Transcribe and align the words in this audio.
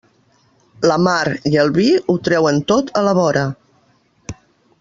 La 0.91 0.95
mar 1.07 1.33
i 1.51 1.59
el 1.65 1.69
vi 1.77 1.85
ho 2.13 2.17
treuen 2.29 2.59
tot 2.73 2.91
a 3.03 3.07
la 3.09 3.15
vora. 3.23 3.45